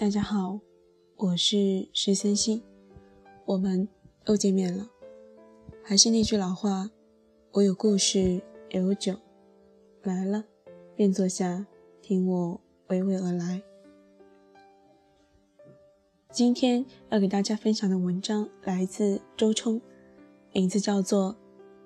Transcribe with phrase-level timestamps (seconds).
[0.00, 0.60] 大家好，
[1.16, 2.62] 我是石森西，
[3.44, 3.88] 我们
[4.26, 4.88] 又见面了。
[5.82, 6.88] 还是那句老话，
[7.50, 8.40] 我有故事，
[8.70, 9.16] 也有酒，
[10.04, 10.44] 来了
[10.94, 11.66] 便坐下，
[12.00, 13.60] 听我娓娓而来。
[16.30, 19.80] 今天要给大家分享的文章来自周冲，
[20.52, 21.32] 名字叫做《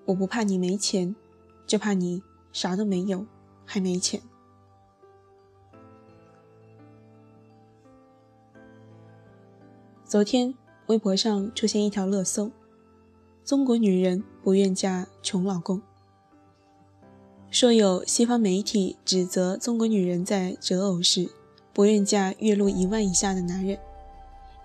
[0.05, 1.17] 我不怕你没钱，
[1.67, 3.25] 就怕你啥都没有，
[3.65, 4.21] 还没钱》。
[10.13, 10.53] 昨天
[10.89, 12.51] 微博上出现一条热搜：
[13.47, 15.81] 中国女人不愿嫁穷老公。
[17.51, 21.31] 说有西方媒体指责中国女人在择偶时
[21.73, 23.79] 不愿嫁月入一万以下的男人，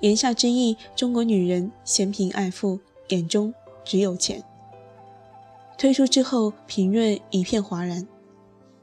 [0.01, 3.53] 言下之意，中国女人嫌贫爱富，眼中
[3.85, 4.43] 只有钱。
[5.77, 8.05] 推出之后，评论一片哗然，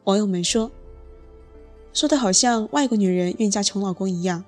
[0.04, 0.70] 网友们说
[1.92, 4.42] ：“说的好像外国女人愿嫁穷老公一样。”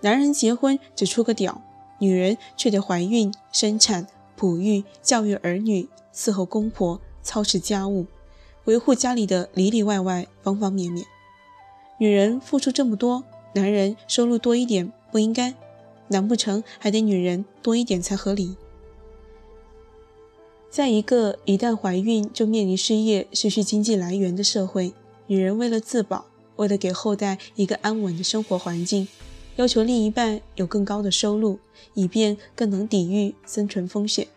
[0.00, 1.60] 男人结婚只出个屌，
[1.98, 8.06] 女人却得怀孕、生产、哺育、教育儿女、伺候公婆、操持家务、
[8.64, 11.04] 维护家里的里里外外方方面面。
[11.98, 15.54] 女人付出这么多，男人收入多一点不应该？
[16.10, 18.56] 难不成还得女人多一点才合理？
[20.70, 24.92] 在一个一旦怀孕就面临失业、失去经济来源的社会，
[25.26, 26.26] 女人为了自保，
[26.56, 29.08] 为了给后代一个安稳的生活环境。
[29.58, 31.58] 要求另一半有更高的收入，
[31.94, 34.28] 以便更能抵御生存风险，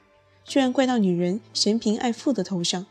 [0.44, 2.88] 居然怪到女人嫌贫爱富的头上，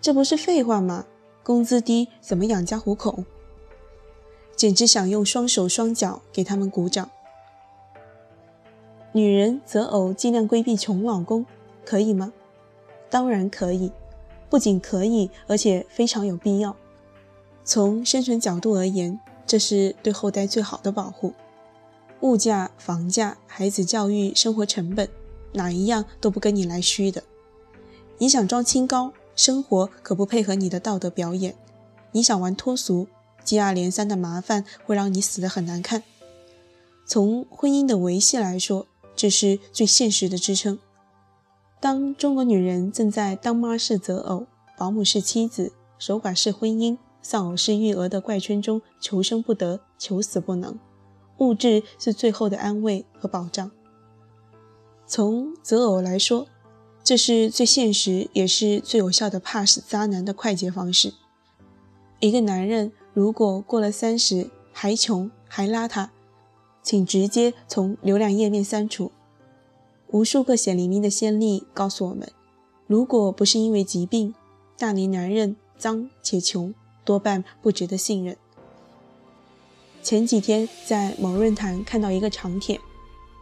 [0.00, 1.04] 这不是废话吗？
[1.42, 3.24] 工资低怎么养家糊口？
[4.56, 7.10] 简直想用双手双脚给他们鼓掌。
[9.12, 11.44] 女人择偶尽量规避穷老公，
[11.84, 12.32] 可以吗？
[13.10, 13.92] 当然可以，
[14.48, 16.74] 不仅可以，而且非常有必要。
[17.62, 19.20] 从生存角度而言。
[19.46, 21.32] 这是对后代最好的保护。
[22.20, 25.08] 物价、房价、孩子教育、生活成本，
[25.52, 27.22] 哪一样都不跟你来虚的。
[28.18, 31.52] 你想装清高，生活可不配合你的道德表演；
[32.12, 33.06] 你想玩脱俗，
[33.44, 36.02] 接二连三的麻烦会让你死得很难看。
[37.04, 40.78] 从婚姻的维系来说，这是最现实的支撑。
[41.78, 44.46] 当中国女人正在当妈是择偶、
[44.78, 46.96] 保姆是妻子、守寡是婚姻。
[47.28, 50.78] 丧偶式育儿的怪圈中求生不得，求死不能，
[51.38, 53.68] 物质是最后的安慰和保障。
[55.08, 56.46] 从择偶来说，
[57.02, 61.14] 这是最现实也是最有效的怕死渣男的快捷方式。
[62.20, 66.10] 一个男人如果过了三十还穷还邋遢，
[66.80, 69.10] 请直接从浏览页面删除。
[70.12, 72.30] 无数个血淋淋的先例告诉我们，
[72.86, 74.32] 如果不是因为疾病，
[74.78, 76.72] 大龄男人脏且穷。
[77.06, 78.36] 多半不值得信任。
[80.02, 82.78] 前几天在某论坛看到一个长帖，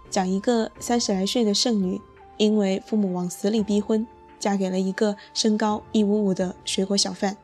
[0.08, 2.00] 讲一个三十来岁的剩女，
[2.36, 4.06] 因为父母往死里逼婚，
[4.38, 7.36] 嫁给了一个身高一五五的水果小贩。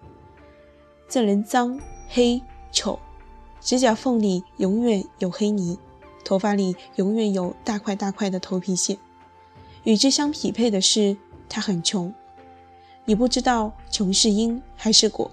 [1.08, 2.98] 这人脏、黑、丑，
[3.60, 5.78] 指甲缝里永远有黑泥，
[6.24, 8.96] 头发里永远有大块大块的头皮屑。
[9.84, 11.16] 与之相匹配的是，
[11.48, 12.14] 他很穷。
[13.04, 15.30] 你不知道穷是因还是果。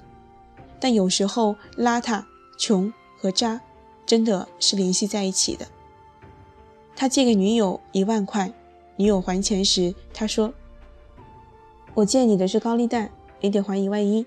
[0.79, 2.23] 但有时候，邋遢、
[2.57, 3.61] 穷和渣
[4.05, 5.67] 真的是联系在一起的。
[6.95, 8.51] 他借给女友一万块，
[8.95, 10.53] 女友还钱时，他说
[11.93, 13.11] ：“我借你的是高利贷，
[13.41, 14.25] 你得还一万一。”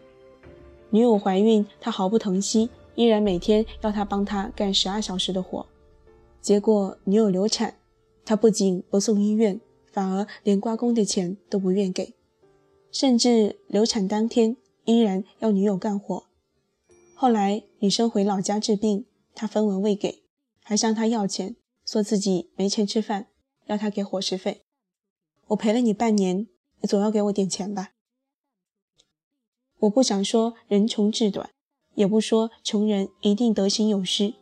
[0.91, 5.67] 女友怀孕，他毫不疼惜，依然每天要他帮他干十二小时的活。
[6.41, 7.77] 结果女友流产，
[8.25, 9.61] 他不仅不送医院，
[9.93, 12.15] 反而连刮宫的钱都不愿给，
[12.91, 16.25] 甚至流产当天依然要女友干活。
[17.21, 20.23] 后来女生回老家治病，他分文未给，
[20.63, 23.27] 还向他要钱，说自己没钱吃饭，
[23.67, 24.63] 要他给伙食费。
[25.49, 26.49] 我陪了你半年，
[26.81, 27.91] 你总要给我点钱吧。
[29.81, 31.51] 我不想说人穷志短，
[31.95, 34.33] 也不说穷人一定德行有失，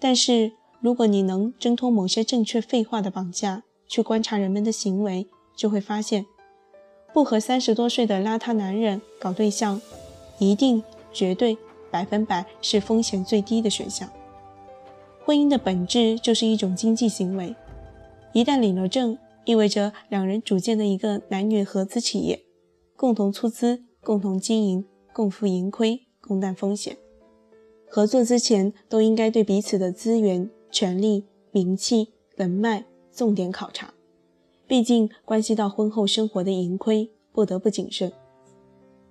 [0.00, 6.26] 但是如果你能挣脱某些正确废话的绑架，去观察人们的行为，就会发现，
[7.14, 9.80] 不和三十多岁的邋遢男人搞对象，
[10.40, 11.56] 一定绝对。
[11.90, 14.08] 百分百是风险最低的选项。
[15.24, 17.54] 婚姻的本质就是一种经济行为，
[18.32, 22.42] 一旦领了证，意味着两人组建了一个男女合资企业，
[22.96, 26.96] 共同出资、共同经营、共负盈亏、共担风险。
[27.86, 33.92] 合作之前，都应该对彼此的资源、权利、名气、人脉重点考察，
[34.66, 38.12] 毕竟关系到婚后生活的盈亏，不得不谨慎。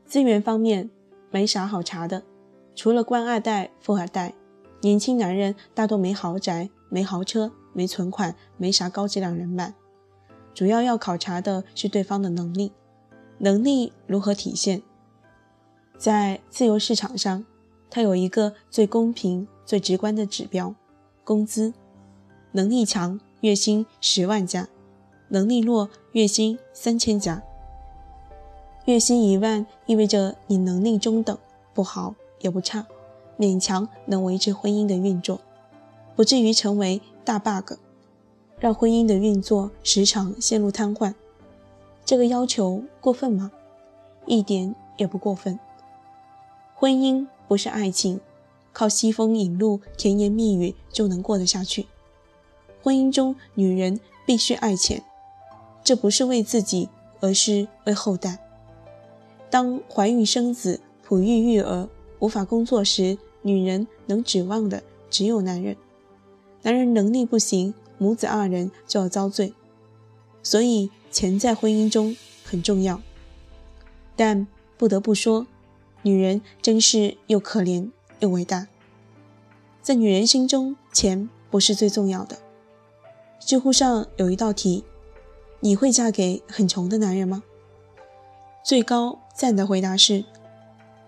[0.05, 0.89] 资源方面，
[1.29, 2.23] 没啥好查的。
[2.79, 4.33] 除了官二代、富二代，
[4.79, 9.73] 年轻男人大多没豪宅、没豪车、没存款、没啥高质量人脉，
[10.53, 12.71] 主要要考察的是对方的能力。
[13.39, 14.81] 能力如何体现？
[15.97, 17.43] 在自由市场上，
[17.89, 20.73] 它有一个最公平、最直观的指标：
[21.25, 21.73] 工资。
[22.53, 24.69] 能力强，月薪十万加；
[25.27, 27.43] 能力弱，月薪三千加。
[28.85, 31.37] 月薪一万意味着你能力中等，
[31.73, 32.85] 不好也不差，
[33.37, 35.39] 勉强能维持婚姻的运作，
[36.15, 37.73] 不至于成为大 bug，
[38.59, 41.13] 让婚姻的运作时常陷入瘫痪。
[42.05, 43.51] 这个要求过分吗？
[44.25, 45.59] 一点也不过分。
[46.75, 48.19] 婚姻不是爱情，
[48.73, 51.87] 靠西风引路、甜言蜜语就能过得下去。
[52.81, 55.03] 婚姻中，女人必须爱钱，
[55.83, 56.89] 这不是为自己，
[57.19, 58.39] 而是为后代。
[59.49, 61.89] 当怀孕生子、哺育育儿、
[62.19, 65.75] 无法工作时，女人能指望的只有男人。
[66.61, 69.53] 男人能力不行，母子二人就要遭罪。
[70.43, 73.01] 所以，钱在婚姻中很重要。
[74.15, 74.45] 但
[74.77, 75.47] 不得不说，
[76.01, 77.89] 女人真是又可怜
[78.19, 78.67] 又伟大。
[79.81, 82.37] 在女人心中，钱不是最重要的。
[83.39, 84.83] 知乎上有一道题：
[85.61, 87.43] 你会嫁给很穷的男人吗？
[88.63, 90.25] 最高赞的回答是：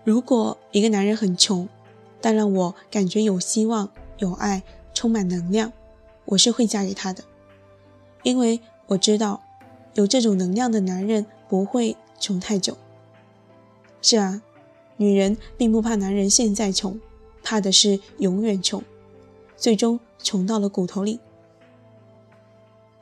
[0.04, 1.68] 如果一个男人很穷，
[2.20, 3.88] 但让我感觉有希望、
[4.18, 4.62] 有爱、
[4.92, 5.72] 充满能量，
[6.24, 7.22] 我是会嫁给他的。
[8.22, 9.42] 因为我知道，
[9.94, 12.76] 有这种能量的男人不会穷太久。
[14.00, 14.42] 是啊，
[14.96, 17.00] 女人并不怕男人现在穷，
[17.42, 18.82] 怕的是永远穷，
[19.56, 21.20] 最终穷到了骨头里。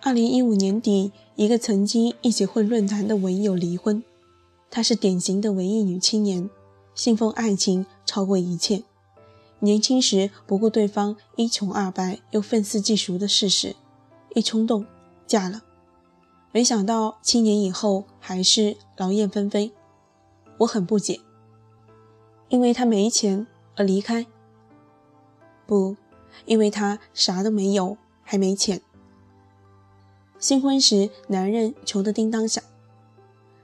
[0.03, 4.03] 二零一五年底，一个曾经一起混论坛的文友离婚。
[4.71, 6.49] 她是典型的文艺女青年，
[7.01, 8.83] 信奉爱情超过一切。
[9.61, 13.75] 年轻时不顾对方一穷二白又愤世嫉俗的事实，
[14.35, 14.85] 一冲动
[15.27, 15.63] 嫁了。
[16.53, 19.73] 没想到七年以后还是劳燕分飞。
[20.59, 21.21] 我很不解，
[22.51, 24.27] 因为他没钱而离开？
[25.67, 25.97] 不，
[26.45, 28.83] 因为他啥都没有，还没钱。
[30.39, 32.63] 新婚时，男人穷得叮当响，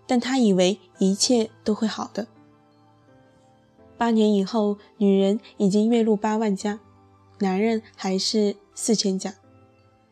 [0.07, 2.27] 但他以为一切都会好的。
[3.99, 6.79] 八年以后，女人已经月入八万加，
[7.39, 9.35] 男人还是四千加。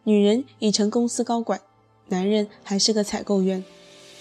[0.05, 1.61] 女人已成公司高管，
[2.09, 3.65] 男人还是个采购员，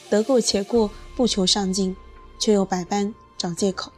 [0.10, 1.96] 得过且过，不求上进，
[2.40, 3.92] 却又百般找借口，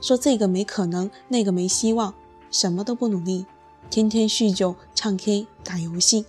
[0.00, 2.14] 说这个没可能，那个没希望，
[2.50, 3.46] 什么都不努力，
[3.90, 6.24] 天天酗酒、唱 K、打游戏。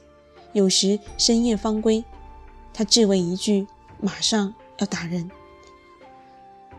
[0.53, 2.03] 有时深夜方归，
[2.73, 3.67] 他质问一句，
[3.99, 5.29] 马上要打人。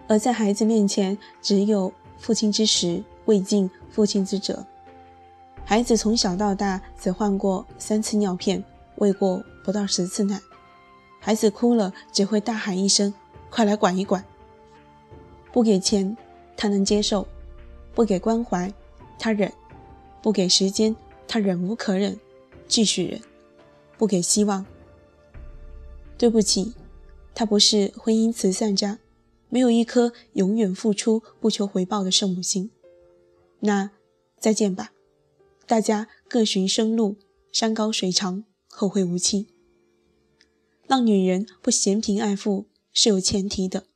[0.09, 4.65] 而在孩子面前，只有父亲之实，未尽父亲之责。
[5.65, 8.63] 孩子从小到大只换过三次尿片，
[8.97, 10.41] 喂过不到十次奶。
[11.19, 13.13] 孩子哭了，只会大喊一声
[13.51, 14.25] ：“快来管一管！”
[15.53, 16.17] 不给钱，
[16.57, 17.27] 他能接受；
[17.95, 18.73] 不给关怀，
[19.19, 19.51] 他忍；
[20.23, 20.95] 不给时间，
[21.27, 22.17] 他忍无可忍，
[22.69, 23.21] 继续忍。
[23.99, 24.65] 不给希望，
[26.17, 26.75] 对不起，
[27.35, 28.99] 他不是婚姻慈善家，
[29.49, 32.71] 没有一颗永远付出不求回报的圣母心。
[33.61, 33.91] 那
[34.39, 34.93] 再见吧，
[35.67, 37.17] 大家各寻生路，
[37.51, 39.49] 山高水长，后会无期。
[40.87, 43.87] 让女人不嫌贫爱富是有前提的，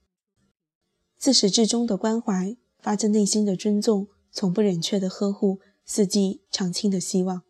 [1.16, 7.42] 自始至终的关怀，发自内心的尊重，从不忍却的呵护，四季常青的希望。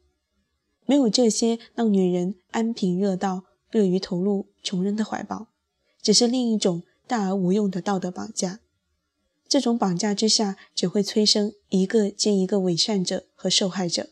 [0.84, 5.46] 没有这些，让女人安贫乐道，乐于投入穷人的怀抱，
[6.02, 8.60] 只是另一种大而无用的道德绑架。
[9.48, 14.10] 这种绑架之下，只会催生一个接一个伪善者和受害者，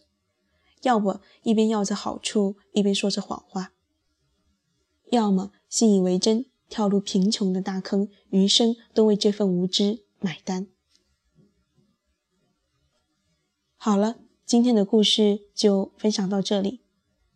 [0.82, 3.72] 要么一边要着好处，一边说着谎话；
[5.12, 10.66] 要么信以为真，跳入贫穷的大坑，余生都为这份无知买单。
[13.76, 14.16] 好了。
[14.48, 16.80] 今天的故事就分享到这里，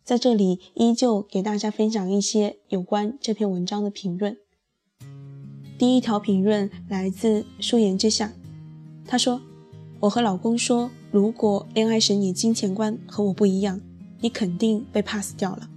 [0.03, 4.39] 在这里依旧给大家分享一些有关这篇文章的评论。
[5.83, 8.31] 第一条评论来自舒言之下，
[9.05, 9.41] 他说
[9.99, 13.81] ：“我和老公说，如果恋爱时你金钱观和我不一样，
[14.21, 15.67] 你肯定被 pass 掉了。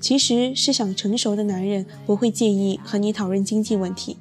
[0.00, 4.16] 其实是想成熟的男人不会介意和你讨论经济问题。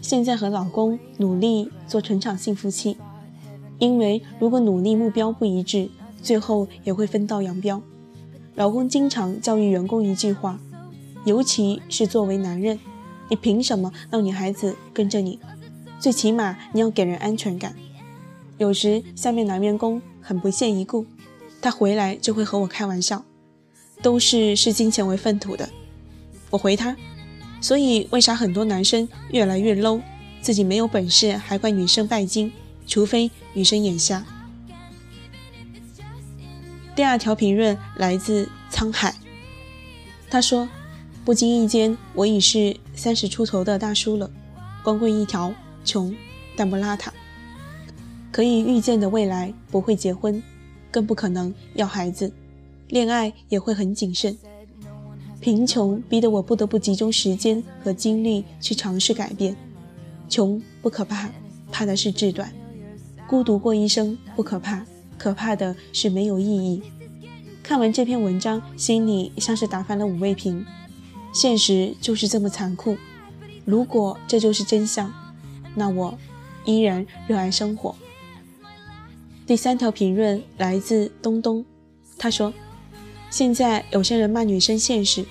[0.00, 2.96] 现在和老公努力做成长性夫妻。”
[3.78, 5.90] 因为如果努力目标不一致，
[6.22, 7.82] 最后也会分道扬镳。
[8.54, 10.58] 老公经常教育员工一句话，
[11.26, 12.80] 尤其是作为男人，
[13.28, 15.38] 你凭什么让女孩子跟着你？
[16.00, 17.74] 最起码你要给人安全感。
[18.56, 21.06] 有时下面男员工很不屑一顾，
[21.60, 23.24] 他回来就会和我开玩笑，
[24.02, 25.68] 都是视金钱为粪土的。
[26.50, 26.96] 我回他，
[27.60, 30.00] 所以为啥很多男生越来越 low，
[30.40, 32.52] 自己没有本事还怪女生拜金，
[32.86, 34.24] 除非女生眼瞎。
[36.96, 39.14] 第二条评论来自沧海，
[40.28, 40.68] 他说
[41.24, 44.28] ：“不经意间，我已是三十出头的大叔了，
[44.82, 46.12] 光棍一条，穷
[46.56, 47.10] 但不邋遢。
[48.32, 50.42] 可以预见的未来不会结婚。”
[50.90, 52.32] 更不可能要孩子，
[52.88, 54.36] 恋爱也会很谨慎。
[55.38, 59.54] 贫穷逼得我不得不集中时间和精力去尝试改变。
[60.30, 61.28] 穷不可怕，
[61.70, 62.48] 怕的是志短；
[63.28, 64.84] 孤独过一生不可怕，
[65.18, 66.82] 可怕的是没有意义。
[67.62, 70.64] 看完这篇文章，心里像是打翻了五味瓶。
[71.32, 72.96] 现实就是这么残酷。
[73.64, 75.12] 如果这就是真相，
[75.74, 76.18] 那我
[76.64, 77.94] 依然热爱生活。
[79.46, 81.64] 第三条评论来自东东，
[82.18, 82.52] 他说
[83.30, 85.24] ：“现在有些人骂女生现实，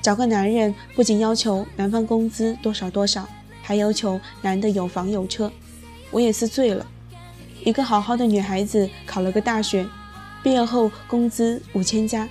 [0.00, 3.28] 找个男人不仅要求男方工资多少多少，
[3.62, 5.50] 还要求男的有房有车。
[6.10, 6.86] 我也是醉了，
[7.64, 9.86] 一个好好的女孩子考了个大学，
[10.42, 12.28] 毕业后工资五千加，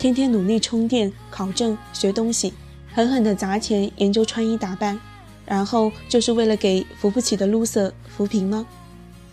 [0.00, 2.54] 天天努力充电、考证、学东西，
[2.94, 4.98] 狠狠的砸钱研究穿衣打扮，
[5.44, 8.66] 然后就是为了给扶不起的 loser 扶贫吗？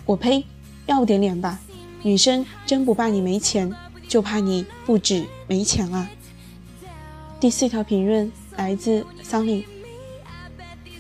[0.06, 0.44] 我呸！”
[0.86, 1.58] 要点脸吧，
[2.04, 3.74] 女生真不怕你没钱，
[4.10, 6.10] 就怕你不止没钱啊。
[7.40, 9.64] 第四条评论来自 Sunny，，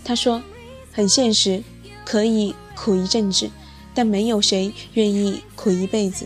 [0.05, 0.41] 他说
[0.93, 1.61] ：“很现实，
[2.05, 3.49] 可以苦一阵子，
[3.93, 6.25] 但没有谁愿意苦一辈子。”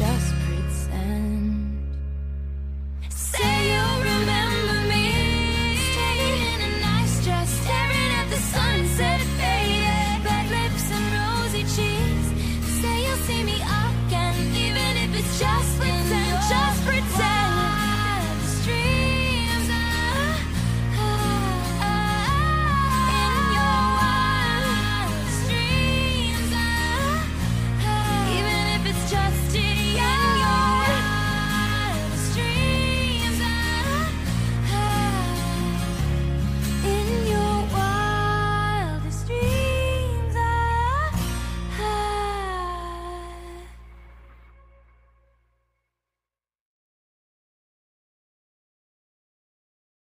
[0.00, 0.49] just